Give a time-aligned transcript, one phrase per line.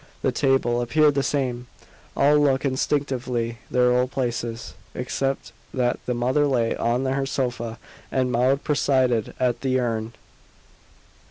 [0.23, 1.67] The table appeared the same;
[2.17, 7.77] all took instinctively their old places, except that the mother lay on her sofa
[8.11, 10.13] and Maud presided at the urn.